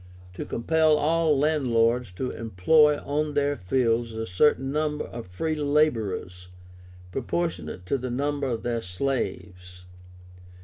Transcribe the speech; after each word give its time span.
To 0.33 0.45
compel 0.45 0.97
all 0.97 1.37
landlords 1.37 2.11
to 2.13 2.31
employ 2.31 2.97
on 2.97 3.35
their 3.35 3.55
fields 3.55 4.13
a 4.13 4.25
certain 4.25 4.71
number 4.71 5.05
of 5.05 5.27
free 5.27 5.53
laborers, 5.53 6.47
proportionate 7.11 7.85
to 7.85 7.99
the 7.99 8.09
number 8.09 8.47
of 8.47 8.63
their 8.63 8.81
slaves. 8.81 9.85